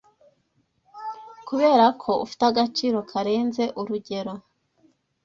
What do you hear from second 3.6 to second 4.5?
urugero